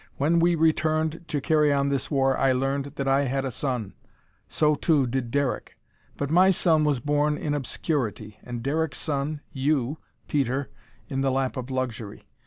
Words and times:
When 0.17 0.39
we 0.39 0.55
returned 0.55 1.25
to 1.27 1.39
carry 1.39 1.71
on 1.71 1.89
this 1.89 2.09
war 2.09 2.35
I 2.35 2.53
learned 2.53 2.93
that 2.95 3.07
I 3.07 3.25
had 3.25 3.45
a 3.45 3.51
son. 3.51 3.93
So, 4.47 4.73
too, 4.73 5.05
did 5.05 5.29
Derek. 5.29 5.77
But 6.17 6.31
my 6.31 6.49
son 6.49 6.83
was 6.83 6.99
born 6.99 7.37
in 7.37 7.53
obscurity 7.53 8.39
and 8.41 8.63
Derek's 8.63 8.97
son 8.97 9.41
you, 9.51 9.99
Peter 10.27 10.71
in 11.07 11.21
the 11.21 11.29
lap 11.29 11.55
of 11.55 11.69
luxury. 11.69 12.25